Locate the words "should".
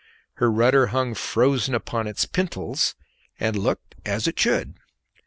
4.39-4.79